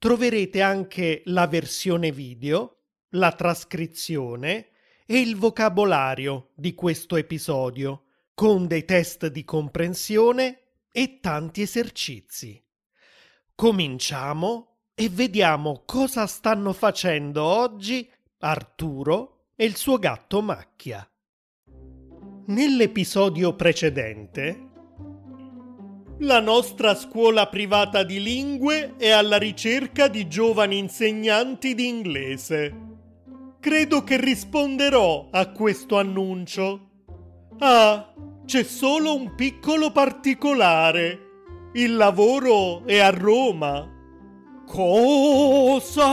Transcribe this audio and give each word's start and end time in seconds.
troverete 0.00 0.62
anche 0.62 1.20
la 1.26 1.46
versione 1.46 2.10
video, 2.10 2.84
la 3.10 3.32
trascrizione 3.32 4.70
e 5.04 5.20
il 5.20 5.36
vocabolario 5.36 6.52
di 6.54 6.74
questo 6.74 7.16
episodio, 7.16 8.04
con 8.32 8.66
dei 8.66 8.86
test 8.86 9.26
di 9.26 9.44
comprensione 9.44 10.60
e 10.90 11.20
tanti 11.20 11.60
esercizi. 11.60 12.64
Cominciamo 13.54 14.78
e 14.94 15.10
vediamo 15.10 15.82
cosa 15.84 16.26
stanno 16.26 16.72
facendo 16.72 17.44
oggi 17.44 18.10
Arturo 18.38 19.48
e 19.54 19.66
il 19.66 19.76
suo 19.76 19.98
gatto 19.98 20.40
Macchia. 20.40 21.06
Nell'episodio 22.46 23.54
precedente 23.54 24.69
la 26.20 26.40
nostra 26.40 26.94
scuola 26.94 27.46
privata 27.46 28.02
di 28.02 28.22
lingue 28.22 28.94
è 28.98 29.08
alla 29.08 29.38
ricerca 29.38 30.06
di 30.06 30.28
giovani 30.28 30.76
insegnanti 30.76 31.74
di 31.74 31.88
inglese. 31.88 32.88
Credo 33.58 34.04
che 34.04 34.20
risponderò 34.20 35.28
a 35.30 35.50
questo 35.50 35.98
annuncio. 35.98 36.88
Ah, 37.58 38.12
c'è 38.44 38.62
solo 38.64 39.14
un 39.14 39.34
piccolo 39.34 39.92
particolare. 39.92 41.28
Il 41.72 41.96
lavoro 41.96 42.84
è 42.84 42.98
a 42.98 43.10
Roma. 43.10 43.88
Cosa? 44.66 46.06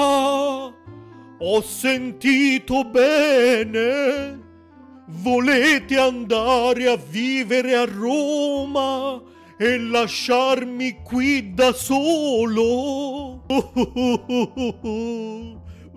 Ho 1.40 1.62
sentito 1.62 2.86
bene? 2.86 4.46
Volete 5.08 5.98
andare 5.98 6.88
a 6.88 6.96
vivere 6.96 7.76
a 7.76 7.86
Roma? 7.86 9.27
E 9.58 9.80
lasciarmi 9.80 11.02
qui 11.04 11.54
da 11.54 11.74
solo. 11.74 13.44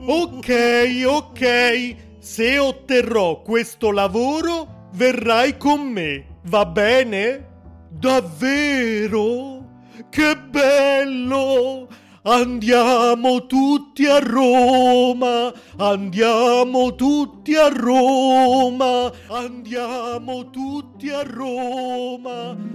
ok, 0.06 1.02
ok, 1.06 1.96
se 2.18 2.58
otterrò 2.58 3.42
questo 3.42 3.90
lavoro 3.90 4.88
verrai 4.94 5.58
con 5.58 5.80
me, 5.82 6.38
va 6.44 6.64
bene? 6.64 7.48
Davvero? 7.90 9.58
Che 10.08 10.36
bello! 10.36 11.88
Andiamo 12.22 13.46
tutti 13.46 14.04
a 14.04 14.18
Roma, 14.18 15.50
andiamo 15.78 16.94
tutti 16.94 17.54
a 17.54 17.68
Roma, 17.68 19.10
andiamo 19.28 20.50
tutti 20.50 21.08
a 21.08 21.22
Roma. 21.22 22.69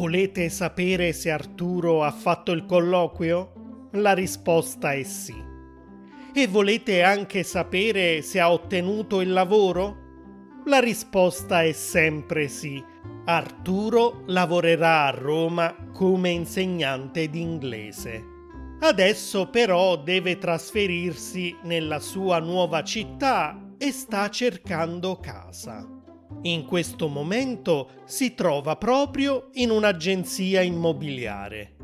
Volete 0.00 0.48
sapere 0.48 1.12
se 1.12 1.30
Arturo 1.30 2.02
ha 2.02 2.10
fatto 2.10 2.52
il 2.52 2.64
colloquio? 2.64 3.88
La 3.92 4.14
risposta 4.14 4.94
è 4.94 5.02
sì. 5.02 5.34
E 6.32 6.46
volete 6.46 7.02
anche 7.02 7.42
sapere 7.42 8.22
se 8.22 8.40
ha 8.40 8.50
ottenuto 8.50 9.20
il 9.20 9.30
lavoro? 9.30 10.62
La 10.64 10.80
risposta 10.80 11.62
è 11.62 11.72
sempre 11.72 12.48
sì. 12.48 12.82
Arturo 13.26 14.22
lavorerà 14.28 15.04
a 15.04 15.10
Roma 15.10 15.76
come 15.92 16.30
insegnante 16.30 17.28
d'inglese. 17.28 18.24
Adesso 18.80 19.50
però 19.50 20.02
deve 20.02 20.38
trasferirsi 20.38 21.54
nella 21.64 21.98
sua 21.98 22.38
nuova 22.38 22.82
città 22.82 23.74
e 23.76 23.92
sta 23.92 24.30
cercando 24.30 25.18
casa. 25.20 25.99
In 26.42 26.64
questo 26.64 27.08
momento 27.08 27.90
si 28.06 28.34
trova 28.34 28.76
proprio 28.76 29.50
in 29.54 29.70
un'agenzia 29.70 30.62
immobiliare. 30.62 31.76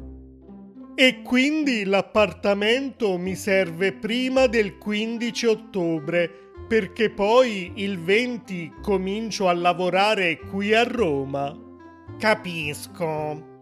E 0.94 1.21
quindi 1.21 1.84
l'appartamento 1.84 3.19
mi 3.19 3.34
serve 3.34 3.93
prima 3.93 4.47
del 4.47 4.78
15 4.78 5.47
ottobre, 5.47 6.31
perché 6.66 7.11
poi 7.11 7.72
il 7.75 8.00
20 8.00 8.77
comincio 8.81 9.47
a 9.47 9.53
lavorare 9.53 10.39
qui 10.39 10.72
a 10.72 10.84
Roma. 10.84 11.55
Capisco. 12.19 13.55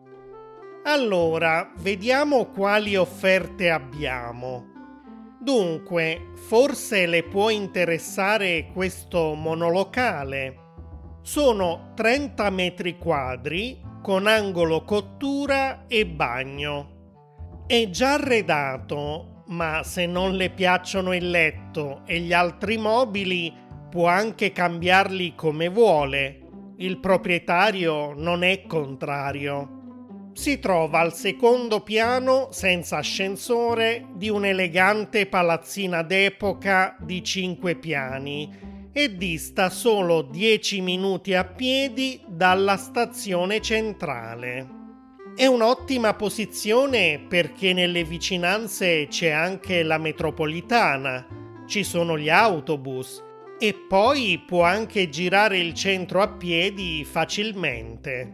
Allora, 0.84 1.72
vediamo 1.78 2.46
quali 2.46 2.94
offerte 2.94 3.68
abbiamo. 3.68 4.70
Dunque, 5.40 6.30
forse 6.34 7.06
le 7.06 7.24
può 7.24 7.50
interessare 7.50 8.70
questo 8.72 9.34
monolocale 9.34 10.63
sono 11.24 11.92
30 11.94 12.50
metri 12.50 12.98
quadri 12.98 13.80
con 14.02 14.26
angolo 14.26 14.84
cottura 14.84 15.86
e 15.88 16.04
bagno. 16.04 17.62
È 17.66 17.88
già 17.88 18.12
arredato, 18.12 19.44
ma 19.46 19.82
se 19.84 20.04
non 20.04 20.34
le 20.34 20.50
piacciono 20.50 21.14
il 21.14 21.30
letto 21.30 22.02
e 22.04 22.18
gli 22.18 22.34
altri 22.34 22.76
mobili 22.76 23.50
può 23.88 24.06
anche 24.06 24.52
cambiarli 24.52 25.34
come 25.34 25.68
vuole. 25.68 26.40
Il 26.76 26.98
proprietario 27.00 28.12
non 28.12 28.42
è 28.42 28.66
contrario. 28.66 30.28
Si 30.34 30.58
trova 30.58 30.98
al 30.98 31.14
secondo 31.14 31.80
piano 31.80 32.48
senza 32.50 32.98
ascensore 32.98 34.08
di 34.14 34.28
un'elegante 34.28 35.24
palazzina 35.24 36.02
d'epoca 36.02 36.98
di 37.00 37.24
5 37.24 37.76
piani 37.76 38.72
e 38.96 39.16
dista 39.16 39.70
solo 39.70 40.22
10 40.22 40.80
minuti 40.80 41.34
a 41.34 41.44
piedi 41.44 42.20
dalla 42.28 42.76
stazione 42.76 43.60
centrale. 43.60 44.68
È 45.34 45.46
un'ottima 45.46 46.14
posizione 46.14 47.18
perché 47.28 47.72
nelle 47.72 48.04
vicinanze 48.04 49.08
c'è 49.08 49.30
anche 49.30 49.82
la 49.82 49.98
metropolitana, 49.98 51.26
ci 51.66 51.82
sono 51.82 52.16
gli 52.16 52.28
autobus 52.28 53.20
e 53.58 53.74
poi 53.74 54.40
può 54.46 54.62
anche 54.62 55.08
girare 55.08 55.58
il 55.58 55.74
centro 55.74 56.22
a 56.22 56.28
piedi 56.28 57.04
facilmente. 57.04 58.32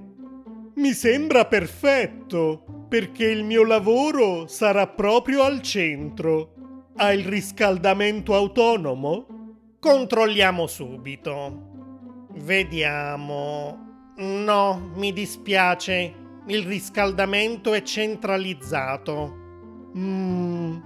Mi 0.75 0.93
sembra 0.93 1.47
perfetto, 1.47 2.87
perché 2.87 3.25
il 3.25 3.45
mio 3.45 3.65
lavoro 3.65 4.47
sarà 4.47 4.87
proprio 4.87 5.43
al 5.43 5.63
centro. 5.63 6.91
Ha 6.97 7.15
il 7.15 7.25
riscaldamento 7.25 8.35
autonomo? 8.35 9.40
Controlliamo 9.81 10.67
subito. 10.67 12.29
Vediamo. 12.35 14.13
No, 14.19 14.93
mi 14.95 15.11
dispiace. 15.15 16.15
Il 16.49 16.67
riscaldamento 16.67 17.73
è 17.73 17.81
centralizzato. 17.81 19.35
Mm, 19.97 20.77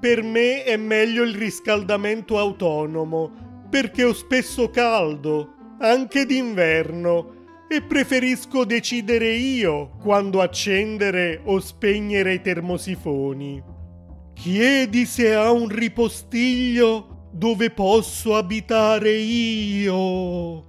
per 0.00 0.24
me 0.24 0.64
è 0.64 0.76
meglio 0.76 1.22
il 1.22 1.36
riscaldamento 1.36 2.38
autonomo, 2.40 3.68
perché 3.70 4.02
ho 4.02 4.12
spesso 4.12 4.68
caldo, 4.68 5.76
anche 5.78 6.26
d'inverno, 6.26 7.66
e 7.68 7.82
preferisco 7.82 8.64
decidere 8.64 9.30
io 9.30 9.90
quando 10.02 10.40
accendere 10.40 11.40
o 11.44 11.60
spegnere 11.60 12.34
i 12.34 12.40
termosifoni. 12.40 13.62
Chiedi 14.34 15.06
se 15.06 15.36
ha 15.36 15.52
un 15.52 15.68
ripostiglio 15.68 17.09
dove 17.30 17.70
posso 17.70 18.36
abitare 18.36 19.12
io? 19.12 20.64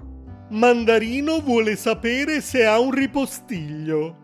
Mandarino 0.50 1.40
vuole 1.40 1.76
sapere 1.76 2.42
se 2.42 2.66
ha 2.66 2.80
un 2.80 2.92
ripostiglio. 2.92 4.18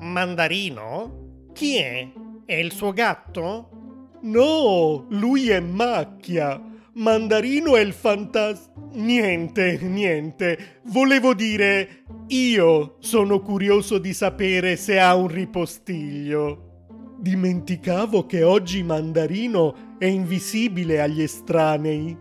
Mandarino? 0.00 1.48
Chi 1.52 1.76
è? 1.76 2.08
È 2.44 2.54
il 2.54 2.72
suo 2.72 2.92
gatto? 2.92 4.18
No, 4.22 5.06
lui 5.10 5.48
è 5.50 5.60
Macchia. 5.60 6.62
Mandarino 6.94 7.76
è 7.76 7.80
il 7.80 7.92
fantas... 7.92 8.70
Niente, 8.92 9.78
niente. 9.82 10.80
Volevo 10.84 11.34
dire, 11.34 12.04
io 12.28 12.96
sono 13.00 13.40
curioso 13.40 13.98
di 13.98 14.12
sapere 14.12 14.76
se 14.76 15.00
ha 15.00 15.16
un 15.16 15.26
ripostiglio. 15.26 16.86
Dimenticavo 17.18 18.26
che 18.26 18.44
oggi 18.44 18.84
Mandarino 18.84 19.83
è 19.98 20.06
invisibile 20.06 21.00
agli 21.00 21.22
estranei. 21.22 22.16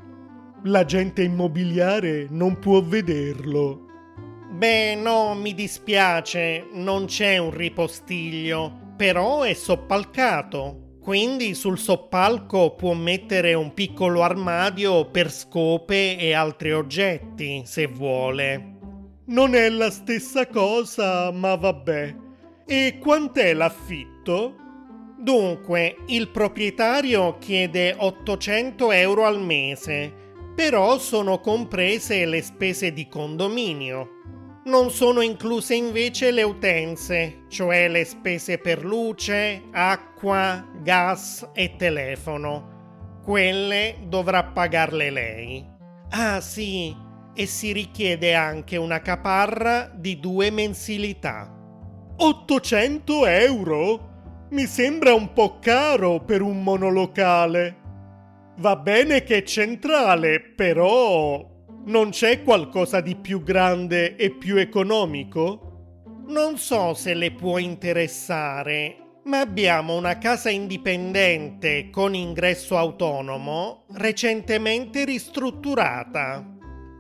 L'agente 0.64 1.24
immobiliare 1.24 2.28
non 2.30 2.60
può 2.60 2.82
vederlo. 2.82 3.86
Beh, 4.52 4.96
no, 4.96 5.34
mi 5.36 5.54
dispiace, 5.54 6.68
non 6.74 7.06
c'è 7.06 7.38
un 7.38 7.52
ripostiglio, 7.52 8.94
però 8.96 9.42
è 9.42 9.54
soppalcato. 9.54 10.98
Quindi 11.02 11.54
sul 11.54 11.78
soppalco 11.78 12.76
può 12.76 12.94
mettere 12.94 13.54
un 13.56 13.74
piccolo 13.74 14.24
armadio 14.24 15.10
per 15.12 15.32
scope 15.32 16.18
e 16.18 16.34
altri 16.34 16.72
oggetti, 16.72 17.64
se 17.66 17.88
vuole. 17.88 18.78
Non 19.26 19.56
è 19.56 19.68
la 19.70 19.90
stessa 19.90 20.48
cosa, 20.48 21.30
ma 21.32 21.56
vabbè. 21.56 22.16
E 22.66 22.98
quant'è 23.02 23.54
l'affitto? 23.54 24.56
Dunque, 25.24 25.96
il 26.08 26.28
proprietario 26.32 27.38
chiede 27.38 27.96
800 27.98 28.92
euro 28.92 29.24
al 29.24 29.40
mese, 29.40 30.12
però 30.54 31.00
sono 31.00 31.40
comprese 31.40 32.26
le 32.26 32.42
spese 32.42 32.92
di 32.92 33.08
condominio. 33.08 34.10
Non 34.66 34.92
sono 34.92 35.22
incluse 35.22 35.76
invece 35.76 36.32
le 36.32 36.44
utenze, 36.44 37.46
cioè 37.48 37.88
le 37.88 38.04
spese 38.04 38.58
per 38.58 38.84
luce, 38.84 39.64
acqua, 39.72 40.62
gas 40.82 41.50
e 41.54 41.78
telefono. 41.78 43.22
Quelle 43.24 44.00
dovrà 44.06 44.44
pagarle 44.44 45.10
lei. 45.10 45.66
Ah 46.10 46.42
sì, 46.42 46.94
e 47.34 47.46
si 47.46 47.72
richiede 47.72 48.34
anche 48.34 48.76
una 48.76 49.00
caparra 49.00 49.90
di 49.96 50.20
due 50.20 50.52
mensilità. 50.52 51.50
800 52.18 53.26
euro? 53.26 54.12
Mi 54.54 54.68
sembra 54.68 55.16
un 55.16 55.34
po' 55.34 55.58
caro 55.58 56.20
per 56.20 56.44
un 56.44 56.62
monolocale. 56.62 57.76
Va 58.58 58.76
bene 58.76 59.24
che 59.24 59.38
è 59.38 59.42
centrale, 59.42 60.42
però 60.42 61.44
non 61.86 62.12
c'è 62.12 62.44
qualcosa 62.44 63.02
di 63.02 63.16
più 63.16 63.42
grande 63.42 64.16
e 64.16 64.30
più 64.30 64.58
economico? 64.58 66.04
Non 66.28 66.60
so 66.60 66.94
se 66.94 67.16
le 67.16 67.32
può 67.32 67.58
interessare, 67.58 69.22
ma 69.24 69.40
abbiamo 69.40 69.98
una 69.98 70.20
casa 70.20 70.52
indipendente 70.52 71.90
con 71.90 72.14
ingresso 72.14 72.78
autonomo 72.78 73.86
recentemente 73.94 75.04
ristrutturata. 75.04 76.53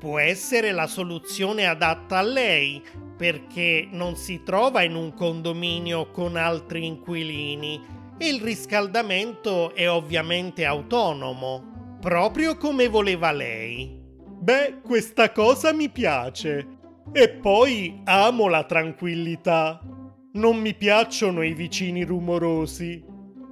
Può 0.03 0.19
essere 0.19 0.73
la 0.73 0.85
soluzione 0.85 1.65
adatta 1.65 2.17
a 2.17 2.21
lei 2.21 2.83
perché 3.15 3.87
non 3.89 4.17
si 4.17 4.43
trova 4.43 4.83
in 4.83 4.95
un 4.95 5.13
condominio 5.13 6.11
con 6.11 6.35
altri 6.35 6.85
inquilini 6.85 7.81
e 8.17 8.27
il 8.27 8.41
riscaldamento 8.41 9.73
è 9.73 9.89
ovviamente 9.89 10.65
autonomo, 10.65 11.95
proprio 12.01 12.57
come 12.57 12.89
voleva 12.89 13.31
lei. 13.31 13.97
Beh, 14.41 14.81
questa 14.83 15.31
cosa 15.31 15.71
mi 15.71 15.89
piace. 15.89 16.67
E 17.13 17.29
poi 17.29 18.01
amo 18.03 18.49
la 18.49 18.65
tranquillità. 18.65 19.79
Non 20.33 20.57
mi 20.57 20.73
piacciono 20.73 21.43
i 21.43 21.53
vicini 21.53 22.03
rumorosi. 22.03 23.01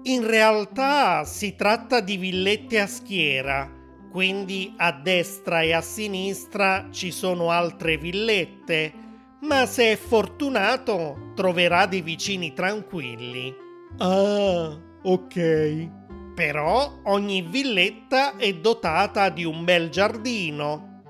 In 0.03 0.27
realtà 0.27 1.23
si 1.23 1.55
tratta 1.55 2.01
di 2.01 2.17
villette 2.17 2.81
a 2.81 2.87
schiera, 2.87 3.79
quindi 4.11 4.73
a 4.77 4.91
destra 4.91 5.61
e 5.61 5.73
a 5.73 5.81
sinistra 5.81 6.89
ci 6.91 7.11
sono 7.11 7.49
altre 7.49 7.97
villette, 7.97 8.93
ma 9.41 9.65
se 9.65 9.93
è 9.93 9.95
fortunato 9.95 11.31
troverà 11.35 11.85
dei 11.87 12.01
vicini 12.01 12.53
tranquilli. 12.53 13.55
Ah, 13.97 14.77
ok 15.03 15.99
però 16.33 17.01
ogni 17.03 17.41
villetta 17.41 18.35
è 18.37 18.53
dotata 18.55 19.29
di 19.29 19.43
un 19.43 19.63
bel 19.63 19.89
giardino. 19.89 21.03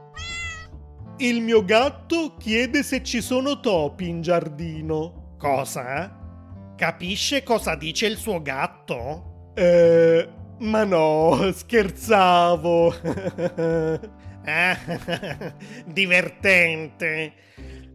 Il 1.18 1.42
mio 1.42 1.64
gatto 1.64 2.36
chiede 2.38 2.84
se 2.84 3.04
ci 3.04 3.22
sono 3.22 3.60
topi 3.60 4.10
in 4.10 4.22
giardino. 4.22 5.36
Cosa? 5.38 6.18
Capisce 6.76 7.44
cosa 7.44 7.76
dice 7.76 8.08
il 8.08 8.18
suo 8.18 8.42
gatto? 8.42 9.52
Eh, 9.54 10.28
ma 10.62 10.84
no, 10.84 11.52
scherzavo. 11.54 12.94
ah, 14.46 14.78
divertente. 15.86 17.34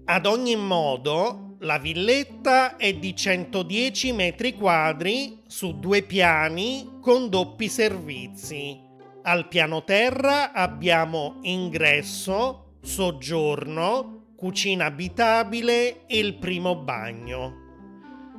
Ad 0.05 0.27
ogni 0.27 0.57
modo, 0.57 1.57
la 1.61 1.79
villetta 1.79 2.77
è 2.77 2.95
di 2.95 3.17
110 3.17 4.13
metri 4.13 4.55
quadri 4.55 5.43
su 5.47 5.79
due 5.79 6.03
piani 6.03 6.99
con 7.01 7.29
doppi 7.29 7.69
servizi. 7.69 8.79
Al 9.23 9.49
piano 9.49 9.83
terra 9.83 10.53
abbiamo 10.53 11.39
ingresso, 11.43 12.79
soggiorno, 12.83 14.35
cucina 14.37 14.85
abitabile 14.85 16.07
e 16.07 16.19
il 16.19 16.37
primo 16.37 16.77
bagno. 16.77 17.66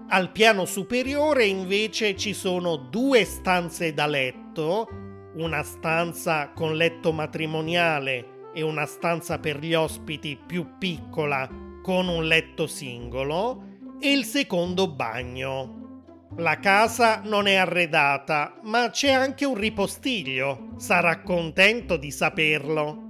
Al 0.09 0.31
piano 0.31 0.63
superiore 0.63 1.47
invece 1.47 2.15
ci 2.15 2.33
sono 2.33 2.77
due 2.77 3.25
stanze 3.25 3.93
da 3.93 4.05
letto, 4.05 4.87
una 5.35 5.63
stanza 5.63 6.53
con 6.53 6.77
letto 6.77 7.11
matrimoniale 7.11 8.51
e 8.53 8.61
una 8.61 8.85
stanza 8.85 9.37
per 9.39 9.59
gli 9.59 9.73
ospiti 9.73 10.37
più 10.37 10.77
piccola 10.77 11.49
con 11.83 12.07
un 12.07 12.25
letto 12.25 12.67
singolo 12.67 13.63
e 13.99 14.13
il 14.13 14.23
secondo 14.23 14.89
bagno. 14.89 16.05
La 16.37 16.57
casa 16.59 17.19
non 17.25 17.45
è 17.47 17.55
arredata, 17.55 18.61
ma 18.63 18.89
c'è 18.89 19.11
anche 19.11 19.43
un 19.43 19.55
ripostiglio. 19.55 20.69
Sarà 20.77 21.21
contento 21.21 21.97
di 21.97 22.11
saperlo. 22.11 23.03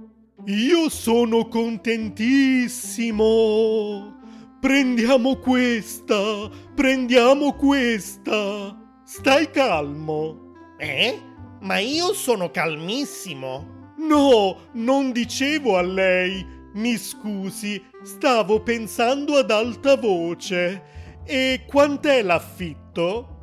Io 0.46 0.88
sono 0.88 1.46
contentissimo. 1.46 4.17
Prendiamo 4.60 5.36
questa, 5.36 6.50
prendiamo 6.74 7.54
questa. 7.54 8.76
Stai 9.04 9.50
calmo. 9.52 10.52
Eh? 10.76 11.16
Ma 11.60 11.78
io 11.78 12.12
sono 12.12 12.50
calmissimo. 12.50 13.92
No, 13.98 14.70
non 14.72 15.12
dicevo 15.12 15.76
a 15.76 15.82
lei. 15.82 16.44
Mi 16.74 16.96
scusi, 16.96 17.80
stavo 18.02 18.60
pensando 18.64 19.36
ad 19.36 19.52
alta 19.52 19.96
voce. 19.96 20.82
E 21.24 21.64
quant'è 21.64 22.22
l'affitto? 22.22 23.36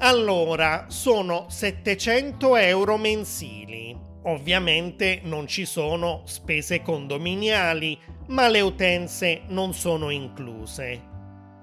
Allora, 0.00 0.84
sono 0.88 1.46
700 1.48 2.56
euro 2.56 2.98
mensili. 2.98 3.96
Ovviamente 4.24 5.22
non 5.24 5.46
ci 5.46 5.64
sono 5.64 6.22
spese 6.26 6.82
condominiali, 6.82 7.98
ma 8.28 8.48
le 8.48 8.60
utenze 8.60 9.42
non 9.48 9.72
sono 9.72 10.10
incluse. 10.10 11.16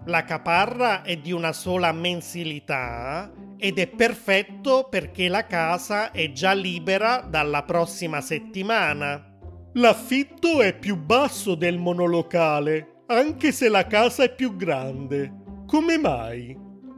La 0.06 0.24
caparra 0.24 1.02
è 1.02 1.18
di 1.18 1.32
una 1.32 1.52
sola 1.52 1.92
mensilità 1.92 3.32
ed 3.58 3.80
è 3.80 3.88
perfetto 3.88 4.88
perché 4.90 5.28
la 5.28 5.46
casa 5.46 6.12
è 6.12 6.32
già 6.32 6.54
libera 6.54 7.22
dalla 7.22 7.64
prossima 7.64 8.22
settimana. 8.22 9.34
L'affitto 9.74 10.62
è 10.62 10.78
più 10.78 10.96
basso 10.96 11.56
del 11.56 11.78
monolocale, 11.78 13.02
anche 13.08 13.52
se 13.52 13.68
la 13.68 13.86
casa 13.88 14.24
è 14.24 14.34
più 14.34 14.56
grande. 14.56 15.34
Come 15.66 15.98
mai? 15.98 16.56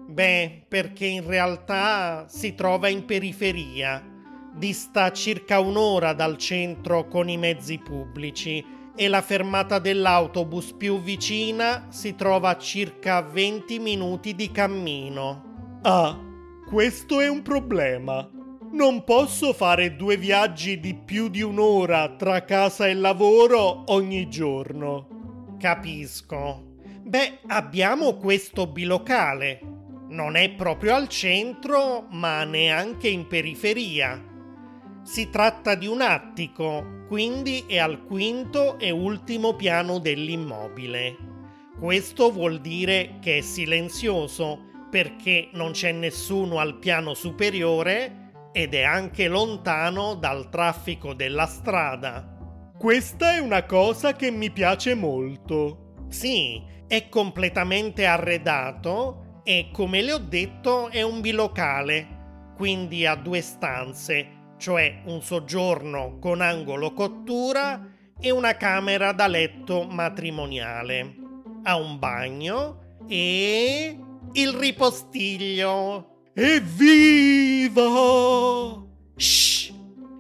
Beh, 0.10 0.66
perché 0.68 1.06
in 1.06 1.26
realtà 1.26 2.26
si 2.28 2.56
trova 2.56 2.88
in 2.88 3.06
periferia. 3.06 4.04
Dista 4.54 5.12
circa 5.12 5.60
un'ora 5.60 6.14
dal 6.14 6.38
centro 6.38 7.08
con 7.08 7.30
i 7.30 7.38
mezzi 7.38 7.78
pubblici 7.80 8.76
e 8.98 9.08
la 9.08 9.22
fermata 9.22 9.78
dell'autobus 9.78 10.74
più 10.74 11.00
vicina 11.02 11.86
si 11.90 12.16
trova 12.16 12.50
a 12.50 12.58
circa 12.58 13.22
20 13.22 13.78
minuti 13.78 14.34
di 14.34 14.52
cammino. 14.52 15.80
Ah, 15.84 16.20
questo 16.68 17.22
è 17.22 17.30
un 17.30 17.44
problema. 17.44 18.28
Non 18.72 19.04
posso 19.04 19.54
fare 19.54 19.96
due 19.96 20.18
viaggi 20.18 20.80
di 20.80 20.96
più 20.96 21.30
di 21.30 21.42
un'ora 21.42 22.16
tra 22.18 22.44
casa 22.44 22.88
e 22.88 22.96
lavoro 22.96 23.84
ogni 23.94 24.28
giorno. 24.28 25.56
Capisco. 25.60 26.76
Beh, 27.04 27.40
abbiamo 27.48 28.16
questo 28.16 28.68
bilocale. 28.68 29.60
Non 30.10 30.36
è 30.36 30.50
proprio 30.50 30.96
al 30.96 31.08
centro, 31.08 32.08
ma 32.10 32.44
neanche 32.44 33.08
in 33.08 33.28
periferia. 33.28 34.22
Si 35.08 35.30
tratta 35.30 35.76
di 35.76 35.88
un 35.88 36.02
attico, 36.02 37.06
quindi 37.08 37.64
è 37.66 37.78
al 37.78 38.04
quinto 38.04 38.78
e 38.78 38.92
ultimo 38.92 39.54
piano 39.56 40.00
dell'immobile. 40.00 41.16
Questo 41.80 42.30
vuol 42.30 42.60
dire 42.60 43.16
che 43.22 43.38
è 43.38 43.42
silenzioso 43.42 44.66
perché 44.92 45.48
non 45.54 45.72
c'è 45.72 45.94
nessuno 45.94 46.60
al 46.60 46.78
piano 46.78 47.14
superiore 47.14 48.50
ed 48.52 48.74
è 48.74 48.82
anche 48.82 49.30
lontano 49.30 50.16
dal 50.16 50.50
traffico 50.50 51.14
della 51.14 51.46
strada. 51.46 52.74
Questa 52.78 53.34
è 53.34 53.40
una 53.40 53.64
cosa 53.64 54.14
che 54.14 54.30
mi 54.30 54.52
piace 54.52 54.94
molto. 54.94 55.94
Sì, 56.10 56.62
è 56.86 57.08
completamente 57.08 58.06
arredato 58.06 59.42
e 59.46 59.70
come 59.72 60.02
le 60.02 60.12
ho 60.12 60.20
detto 60.20 60.90
è 60.90 61.02
un 61.02 61.22
bilocale, 61.22 62.52
quindi 62.58 63.06
ha 63.06 63.16
due 63.16 63.40
stanze, 63.40 64.36
cioè 64.58 65.02
un 65.06 65.22
soggiorno 65.22 66.18
con 66.20 66.42
angolo 66.42 66.94
cottura 66.94 67.96
e 68.20 68.32
una 68.32 68.58
camera 68.58 69.12
da 69.12 69.28
letto 69.28 69.84
matrimoniale. 69.84 71.16
Ha 71.64 71.76
un 71.78 72.00
bagno 72.00 73.02
e 73.08 73.98
il 74.34 74.54
ripostiglio. 74.54 76.32
Evviva! 76.34 77.82
Shh! 79.16 79.74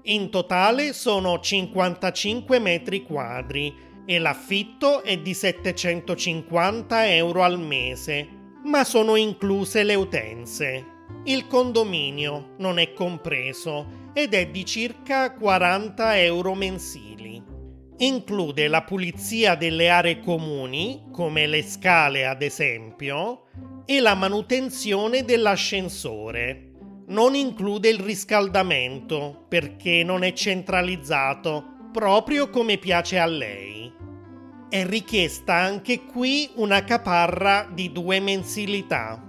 In 0.03 0.29
totale 0.29 0.94
sono 0.94 1.39
55 1.39 2.60
metri 2.60 3.03
quadri 3.03 3.74
e 4.06 4.20
l'affitto 4.20 5.03
è 5.03 5.17
di 5.17 5.34
750 5.34 7.13
euro 7.13 7.44
al 7.44 7.60
mese, 7.60 8.27
ma 8.63 8.86
sono 8.86 9.17
incluse 9.17 9.84
le 9.84 9.96
utenze. 9.96 10.97
Il 11.27 11.46
condominio 11.48 12.53
non 12.60 12.79
è 12.79 12.93
compreso 12.93 14.12
ed 14.13 14.34
è 14.34 14.48
di 14.48 14.63
circa 14.63 15.34
40 15.34 16.19
euro 16.19 16.55
mensili. 16.55 17.43
Include 17.98 18.69
la 18.69 18.84
pulizia 18.84 19.55
delle 19.55 19.89
aree 19.89 20.22
comuni, 20.22 21.10
come 21.12 21.46
le 21.46 21.63
scale 21.63 22.25
ad 22.25 22.41
esempio, 22.41 23.48
e 23.86 24.00
la 24.00 24.15
manutenzione 24.15 25.25
dell'ascensore. 25.25 26.72
Non 27.07 27.36
include 27.36 27.89
il 27.89 28.00
riscaldamento 28.00 29.48
perché 29.50 30.03
non 30.05 30.24
è 30.24 30.31
centralizzato, 30.31 31.89
proprio 31.91 32.50
come 32.50 32.77
piace 32.77 33.19
a 33.19 33.25
lei. 33.25 33.91
È 34.69 34.86
richiesta 34.86 35.55
anche 35.55 36.05
qui 36.05 36.51
una 36.55 36.86
caparra 36.86 37.69
di 37.69 37.91
due 37.91 38.22
mensilità. 38.22 39.26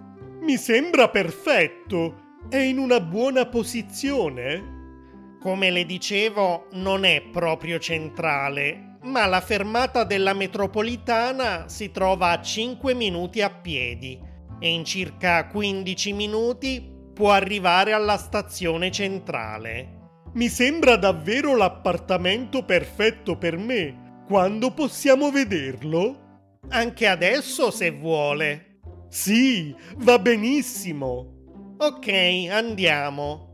Mi 0.49 0.57
sembra 0.57 1.11
perfetto. 1.11 2.39
È 2.49 2.57
in 2.57 2.79
una 2.79 3.03
buona 3.03 3.45
posizione? 3.45 5.37
Come 5.39 5.71
le 5.71 5.85
dicevo, 5.85 6.69
non 6.73 7.05
è 7.05 7.21
proprio 7.21 7.79
centrale, 7.79 8.97
ma 9.03 9.27
la 9.27 9.43
fermata 9.43 10.05
della 10.05 10.33
metropolitana 10.33 11.69
si 11.69 11.91
trova 11.91 12.31
a 12.31 12.41
5 12.41 12.95
minuti 12.95 13.43
a 13.43 13.51
piedi 13.51 14.19
e 14.59 14.71
in 14.71 14.87
circa 14.87 15.49
15 15.49 16.15
minuti 16.15 16.83
può 17.13 17.31
arrivare 17.33 17.93
alla 17.93 18.17
stazione 18.17 18.91
centrale. 18.91 20.23
Mi 20.33 20.49
sembra 20.49 20.97
davvero 20.97 21.57
l'appartamento 21.57 22.65
perfetto 22.65 23.37
per 23.37 23.59
me. 23.59 24.23
Quando 24.27 24.73
possiamo 24.73 25.31
vederlo? 25.31 26.57
Anche 26.71 27.07
adesso, 27.07 27.71
se 27.71 27.91
vuole. 27.91 28.68
Sì, 29.09 29.75
va 29.99 30.19
benissimo. 30.19 31.75
Ok, 31.79 32.09
andiamo. 32.51 33.47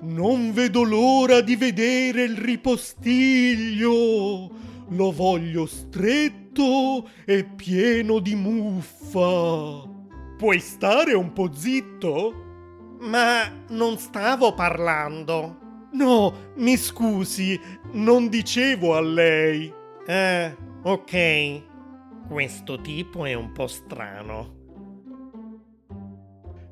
Non 0.00 0.52
vedo 0.52 0.82
l'ora 0.84 1.40
di 1.40 1.56
vedere 1.56 2.22
il 2.24 2.36
ripostiglio. 2.36 3.90
Lo 4.88 5.10
voglio 5.10 5.66
stretto 5.66 7.08
e 7.24 7.44
pieno 7.44 8.20
di 8.20 8.34
muffa. 8.34 9.82
Puoi 10.38 10.60
stare 10.60 11.14
un 11.14 11.32
po' 11.32 11.52
zitto? 11.52 12.44
Ma 13.00 13.50
non 13.68 13.98
stavo 13.98 14.54
parlando. 14.54 15.88
No, 15.92 16.52
mi 16.56 16.76
scusi, 16.76 17.60
non 17.92 18.28
dicevo 18.28 18.94
a 18.94 19.00
lei. 19.00 19.72
Eh, 20.06 20.56
ok. 20.82 21.62
Questo 22.28 22.80
tipo 22.80 23.24
è 23.24 23.34
un 23.34 23.52
po' 23.52 23.66
strano. 23.66 24.55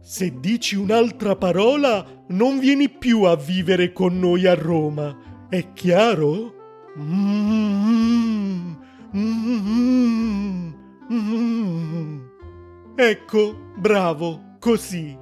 Se 0.06 0.38
dici 0.38 0.76
un'altra 0.76 1.34
parola, 1.34 2.26
non 2.28 2.58
vieni 2.58 2.90
più 2.90 3.22
a 3.22 3.36
vivere 3.36 3.90
con 3.90 4.18
noi 4.18 4.46
a 4.46 4.52
Roma. 4.52 5.46
È 5.48 5.72
chiaro? 5.72 6.52
Ecco, 12.96 13.72
bravo, 13.78 14.56
così. 14.58 15.16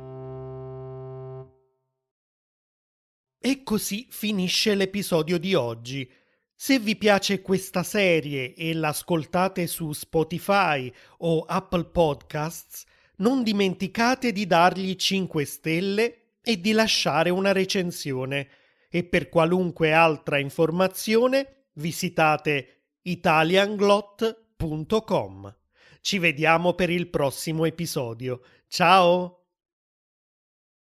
E 3.39 3.63
così 3.63 4.09
finisce 4.11 4.75
l'episodio 4.75 5.39
di 5.39 5.55
oggi. 5.55 6.11
Se 6.57 6.81
vi 6.81 6.97
piace 6.97 7.41
questa 7.41 7.85
serie 7.85 8.53
e 8.55 8.75
l'ascoltate 8.75 9.69
su 9.69 9.93
Spotify 9.93 10.93
o 11.19 11.43
Apple 11.43 11.85
Podcasts, 11.85 12.85
non 13.23 13.43
dimenticate 13.43 14.31
di 14.33 14.47
dargli 14.47 14.95
5 14.95 15.45
stelle 15.45 16.17
e 16.43 16.61
di 16.61 16.73
lasciare 16.73 17.31
una 17.31 17.53
recensione. 17.53 18.49
E 18.91 19.05
per 19.05 19.31
qualunque 19.31 19.93
altra 19.93 20.39
informazione 20.39 21.69
visitate 21.75 22.89
italianglot.com. 23.03 25.57
Ci 26.03 26.19
vediamo 26.19 26.75
per 26.75 26.91
il 26.91 27.09
prossimo 27.09 27.65
episodio. 27.65 28.43
Ciao! 28.69 29.42